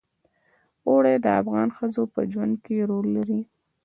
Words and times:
اوړي 0.87 1.15
د 1.23 1.27
افغان 1.41 1.69
ښځو 1.77 2.03
په 2.13 2.19
ژوند 2.31 2.55
کې 2.63 2.87
رول 2.89 3.07
لري. 3.17 3.41